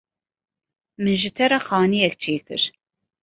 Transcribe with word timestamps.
Min 1.01 1.15
ji 1.21 1.29
te 1.35 1.45
re 1.51 1.59
xaniyek 1.67 2.13
çêkir. 2.23 2.61